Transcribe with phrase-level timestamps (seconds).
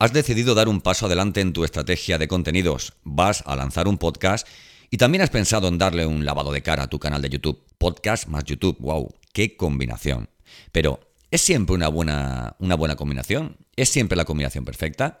[0.00, 3.98] has decidido dar un paso adelante en tu estrategia de contenidos, vas a lanzar un
[3.98, 4.48] podcast
[4.90, 7.62] y también has pensado en darle un lavado de cara a tu canal de YouTube.
[7.76, 10.30] Podcast más YouTube, wow, qué combinación.
[10.72, 11.00] Pero,
[11.30, 13.58] ¿es siempre una buena, una buena combinación?
[13.76, 15.20] ¿Es siempre la combinación perfecta?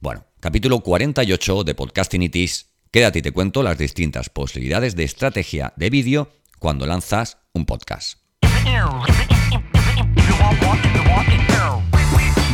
[0.00, 2.66] Bueno, capítulo 48 de Podcastinitis.
[2.90, 8.18] Quédate y te cuento las distintas posibilidades de estrategia de vídeo cuando lanzas un podcast.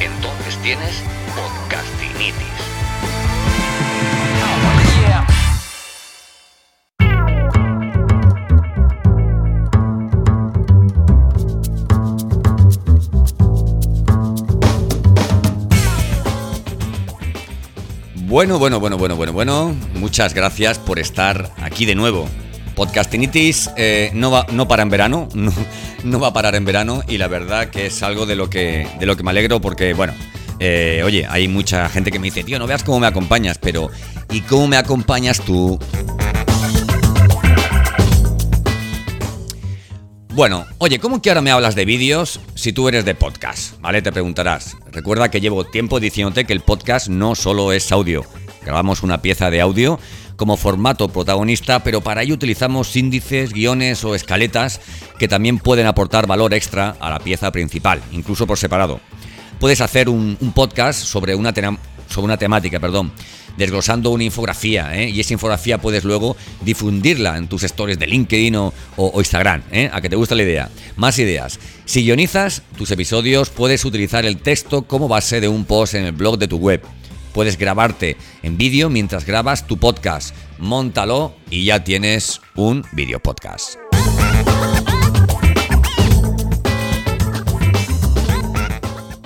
[0.00, 1.02] Entonces tienes
[1.34, 2.44] podcastinitis.
[18.28, 19.76] Bueno, bueno, bueno, bueno, bueno, bueno.
[19.94, 22.28] Muchas gracias por estar aquí de nuevo.
[22.78, 25.52] Podcastinitis eh, no, va, no para en verano, no,
[26.04, 28.86] no, va a parar en verano y la verdad que es algo de lo que,
[29.00, 30.14] de lo que me alegro porque, bueno,
[30.60, 33.90] eh, oye, hay mucha gente que me dice, tío, no veas cómo me acompañas, pero
[34.30, 35.76] ¿y cómo me acompañas tú?
[40.28, 43.76] Bueno, oye, ¿cómo que ahora me hablas de vídeos si tú eres de podcast?
[43.80, 44.02] ¿Vale?
[44.02, 44.76] Te preguntarás.
[44.92, 48.24] Recuerda que llevo tiempo diciéndote que el podcast no solo es audio.
[48.68, 49.98] Grabamos una pieza de audio
[50.36, 54.82] como formato protagonista, pero para ello utilizamos índices, guiones o escaletas
[55.18, 59.00] que también pueden aportar valor extra a la pieza principal, incluso por separado.
[59.58, 63.10] Puedes hacer un, podcast sobre una, sobre una temática, perdón,
[63.56, 65.08] desglosando una infografía, ¿eh?
[65.08, 68.72] y esa infografía puedes luego difundirla en tus stories de LinkedIn o,
[69.16, 69.88] Instagram, ¿eh?
[69.90, 70.68] a que te gusta la idea.
[70.96, 71.58] Más ideas.
[71.86, 76.12] Si guionizas tus episodios, puedes utilizar el texto como base de un post en el
[76.12, 76.82] blog de tu web.
[77.32, 80.34] Puedes grabarte en vídeo mientras grabas tu podcast.
[80.58, 83.78] Móntalo y ya tienes un video podcast.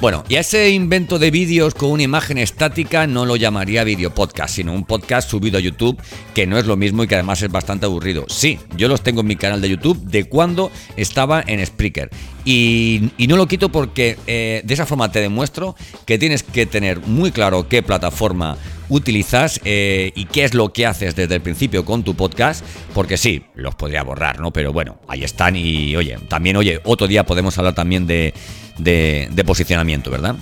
[0.03, 4.13] Bueno, y a ese invento de vídeos con una imagen estática no lo llamaría video
[4.13, 5.97] podcast, sino un podcast subido a YouTube,
[6.35, 8.25] que no es lo mismo y que además es bastante aburrido.
[8.29, 12.11] Sí, yo los tengo en mi canal de YouTube de cuando estaba en Spreaker.
[12.45, 17.01] Y, no lo quito porque eh, de esa forma te demuestro que tienes que tener
[17.01, 18.59] muy claro qué plataforma
[18.89, 23.17] utilizas eh, y qué es lo que haces desde el principio con tu podcast, porque
[23.17, 24.53] sí, los podría borrar, ¿no?
[24.53, 28.35] Pero bueno, ahí están y oye, también, oye, otro día podemos hablar también de
[28.79, 30.37] de, posicionamiento, ¿verdad?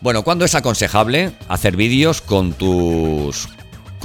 [0.00, 3.48] Bueno, ¿cuándo es aconsejable hacer vídeos con tus,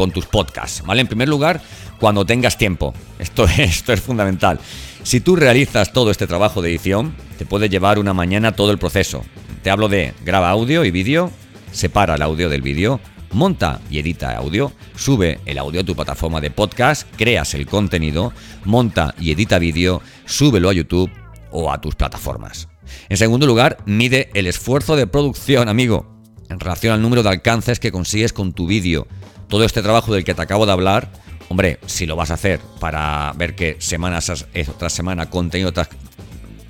[0.01, 0.81] con tus podcasts?
[0.83, 1.01] ¿Vale?
[1.01, 1.61] En primer lugar,
[1.99, 2.91] cuando tengas tiempo.
[3.19, 4.59] Esto, esto es fundamental.
[5.03, 8.79] Si tú realizas todo este trabajo de edición, te puede llevar una mañana todo el
[8.79, 9.23] proceso.
[9.61, 11.29] Te hablo de graba audio y vídeo,
[11.71, 12.99] separa el audio del vídeo,
[13.31, 18.33] monta y edita audio, sube el audio a tu plataforma de podcast, creas el contenido,
[18.65, 21.11] monta y edita vídeo, súbelo a YouTube
[21.51, 22.69] o a tus plataformas.
[23.07, 26.11] En segundo lugar, mide el esfuerzo de producción, amigo,
[26.49, 29.07] en relación al número de alcances que consigues con tu vídeo.
[29.51, 31.11] Todo este trabajo del que te acabo de hablar,
[31.49, 35.89] hombre, si lo vas a hacer para ver que semana tras semana, contenido tras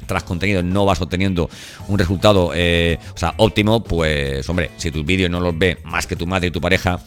[0.07, 1.47] tras contenido no vas obteniendo
[1.87, 2.97] un resultado eh,
[3.37, 6.59] óptimo, pues hombre, si tus vídeos no los ve más que tu madre y tu
[6.59, 6.99] pareja,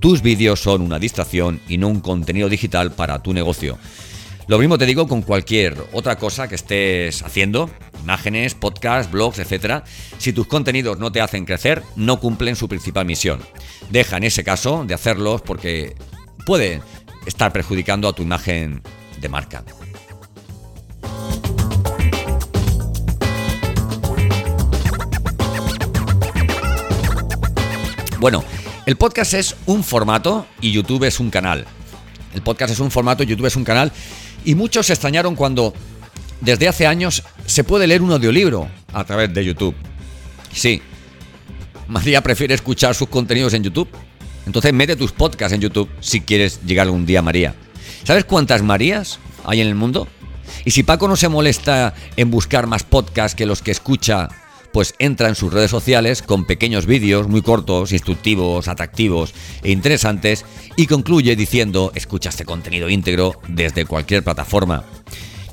[0.00, 3.78] tus vídeos son una distracción y no un contenido digital para tu negocio.
[4.48, 7.70] Lo mismo te digo con cualquier otra cosa que estés haciendo,
[8.02, 9.84] imágenes, podcasts, blogs, etc.
[10.18, 13.40] Si tus contenidos no te hacen crecer, no cumplen su principal misión.
[13.90, 15.94] Deja en ese caso de hacerlos porque
[16.44, 16.82] puede
[17.26, 18.82] estar perjudicando a tu imagen
[19.20, 19.64] de marca.
[28.18, 28.44] Bueno,
[28.86, 31.66] el podcast es un formato y YouTube es un canal.
[32.34, 33.92] El podcast es un formato YouTube es un canal.
[34.44, 35.72] Y muchos se extrañaron cuando
[36.40, 37.22] desde hace años
[37.52, 39.74] se puede leer un audiolibro a través de YouTube.
[40.52, 40.82] Sí,
[41.86, 43.88] María prefiere escuchar sus contenidos en YouTube.
[44.46, 47.54] Entonces mete tus podcasts en YouTube si quieres llegar algún día a María.
[48.04, 50.08] ¿Sabes cuántas Marías hay en el mundo?
[50.64, 54.28] Y si Paco no se molesta en buscar más podcasts que los que escucha
[54.72, 60.46] pues entra en sus redes sociales con pequeños vídeos muy cortos, instructivos, atractivos e interesantes
[60.76, 64.84] y concluye diciendo escucha este contenido íntegro desde cualquier plataforma.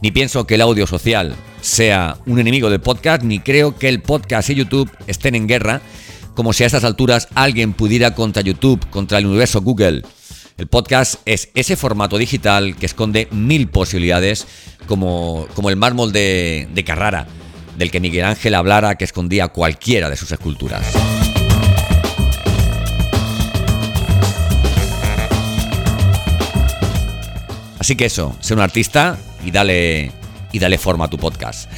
[0.02, 1.36] Ni pienso que el audio social
[1.70, 5.82] sea un enemigo del podcast, ni creo que el podcast y YouTube estén en guerra,
[6.34, 10.02] como si a estas alturas alguien pudiera contra YouTube, contra el universo Google.
[10.58, 14.48] El podcast es ese formato digital que esconde mil posibilidades,
[14.88, 17.28] como, como el mármol de, de Carrara,
[17.78, 20.86] del que Miguel Ángel hablara que escondía cualquiera de sus esculturas.
[27.80, 30.12] Así que eso, sé un artista y dale,
[30.52, 31.70] y dale forma a tu podcast.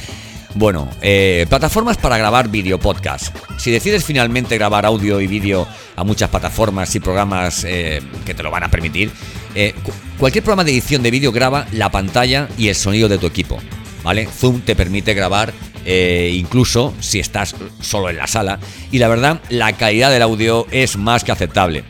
[0.54, 3.34] Bueno, eh, plataformas para grabar vídeo podcast.
[3.56, 5.66] Si decides finalmente grabar audio y vídeo
[5.96, 9.10] a muchas plataformas y programas eh, que te lo van a permitir,
[9.54, 9.74] eh,
[10.18, 13.58] cualquier programa de edición de vídeo graba la pantalla y el sonido de tu equipo.
[14.02, 14.26] ¿Vale?
[14.26, 15.52] Zoom te permite grabar
[15.84, 18.60] incluso si estás solo en la sala
[18.92, 21.84] y la verdad la calidad del audio es más que aceptable.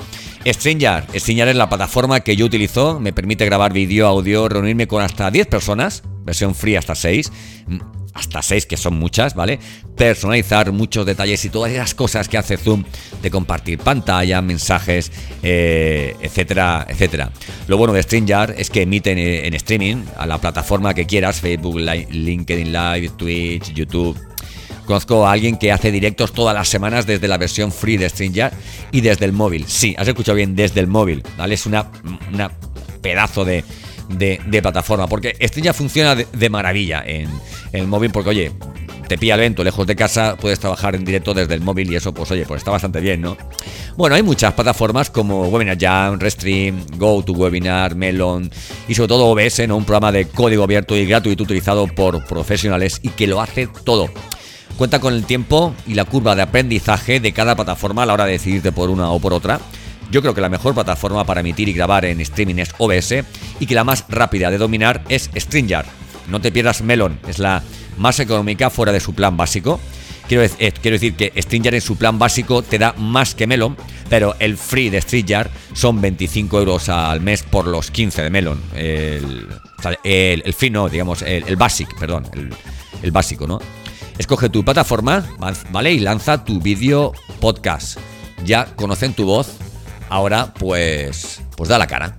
[0.47, 1.05] StreamYard.
[1.15, 3.01] StreamYard es la plataforma que yo utilizo.
[3.01, 6.03] Me permite grabar vídeo, audio, reunirme con hasta 10 personas.
[6.25, 7.33] Versión free hasta 6.
[7.67, 7.79] Mm,
[8.15, 9.59] hasta 6, que son muchas, ¿vale?
[9.97, 12.85] Personalizar muchos detalles y todas esas cosas que hace Zoom
[13.23, 15.11] de compartir pantalla, mensajes,
[15.43, 17.31] eh, etcétera, etcétera.
[17.69, 21.79] Lo bueno de StreamYard es que emiten en streaming a la plataforma que quieras, Facebook,
[21.79, 24.19] LinkedIn Live, Twitch, YouTube,
[24.85, 28.53] Conozco a alguien que hace directos todas las semanas desde la versión free de StreamYard
[28.91, 29.65] y desde el móvil.
[29.69, 31.55] Sí, has escuchado bien, desde el móvil, ¿vale?
[31.55, 31.91] Es una,
[32.33, 32.51] una
[33.01, 33.65] pedazo de,
[34.19, 37.29] de, plataforma, porque StreamYard funciona de, maravilla en,
[37.73, 38.53] el móvil, porque oye,
[39.09, 41.97] te pilla el evento lejos de casa, puedes trabajar en directo desde el móvil y
[41.97, 43.37] eso, pues oye, pues está bastante bien, ¿no?
[43.97, 48.51] Bueno, hay muchas plataformas como Webinar Jam, Restream, GoToWebinar, Melon
[48.89, 49.77] y sobre todo OBS, ¿no?
[49.77, 54.09] Un programa de código abierto y gratuito utilizado por profesionales y que lo hace todo.
[54.77, 58.25] Cuenta con el tiempo y la curva de aprendizaje de cada plataforma a la hora
[58.25, 59.61] de decidirte por una o por otra.
[60.13, 63.25] Yo creo que la mejor plataforma para emitir y grabar en streaming es OBS
[63.59, 65.87] y que la más rápida de dominar es StreamYard.
[66.29, 67.63] No te pierdas Melon, es la
[67.97, 69.81] más económica fuera de su plan básico.
[70.29, 73.75] Quiero, eh, decir que StreamYard en su plan básico te da más que Melon,
[74.11, 78.61] pero el free de StreamYard son 25 euros al mes por los 15 de Melon.
[78.75, 79.49] El,
[80.05, 82.27] el, free digamos, el, basic, perdón,
[83.03, 83.61] el básico, ¿no?
[84.19, 85.27] Escoge tu plataforma,
[85.71, 85.93] ¿vale?
[85.93, 87.99] Y lanza tu vídeo podcast.
[88.45, 89.57] Ya conocen tu voz,
[90.13, 92.15] ahora pues, pues da la cara.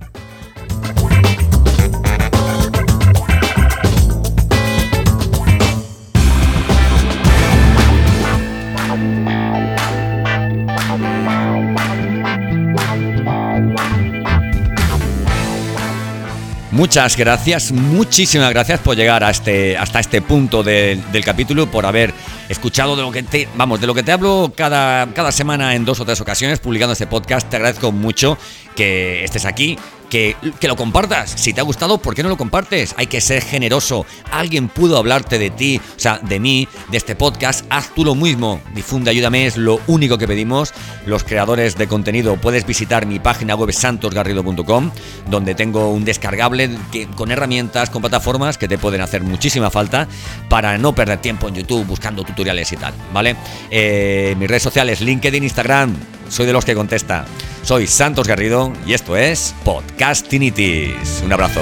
[16.72, 22.12] Muchas gracias, muchísimas gracias por llegar a este, hasta este punto del capítulo, por haber
[22.48, 25.84] escuchado de lo que te, vamos, de lo que te hablo cada, cada semana en
[25.84, 27.48] dos o tres ocasiones publicando este podcast.
[27.48, 28.38] Te agradezco mucho
[28.74, 29.78] que estés aquí
[30.14, 31.30] que, lo compartas.
[31.36, 32.94] Si te ha gustado, ¿por qué no lo compartes?
[32.96, 34.06] Hay que ser generoso.
[34.30, 37.64] Alguien pudo hablarte de ti, o sea, de mí, de este podcast.
[37.68, 38.60] Haz tú lo mismo.
[38.74, 40.72] Difunde, ayúdame, es lo único que pedimos.
[41.04, 44.90] Los creadores de contenido, puedes visitar mi página web santosgarrido.com,
[45.30, 46.70] donde tengo un descargable
[47.16, 50.06] con herramientas, con plataformas que te pueden hacer muchísima falta
[50.48, 53.36] para no perder tiempo en YouTube buscando tutoriales y tal, ¿vale?
[53.70, 55.94] Eh, mis redes sociales, LinkedIn, Instagram,
[56.28, 57.24] soy de los que contesta.
[57.62, 61.22] Soy Santos Garrido y esto es Podcastinitis.
[61.24, 61.60] Un abrazo.